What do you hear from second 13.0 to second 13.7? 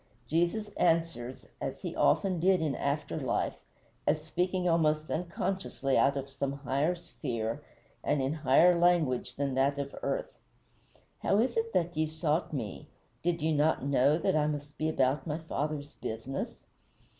Did ye